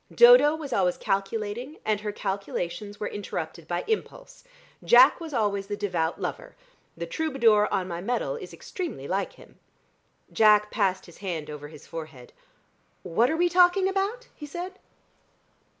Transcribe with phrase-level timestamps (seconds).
[0.11, 4.43] Dodo was always calculating, and her calculations were interrupted by impulse.
[4.83, 6.55] Jack was always the devout lover.
[6.97, 9.59] The troubadour on my medal is extremely like him."
[10.33, 12.33] Jack passed his hand over his forehead.
[13.03, 14.79] "What are we talking about?" he said.